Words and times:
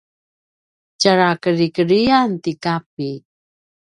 tjalja 0.99 1.29
kedrikedriyan 1.43 2.29
ti 2.43 2.51
Kapi 2.63 3.11